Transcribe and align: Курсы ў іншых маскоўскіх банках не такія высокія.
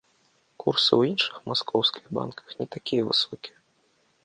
Курсы 0.63 0.89
ў 0.99 1.11
іншых 1.11 1.35
маскоўскіх 1.51 2.03
банках 2.19 2.47
не 2.63 2.69
такія 2.77 3.01
высокія. 3.13 3.57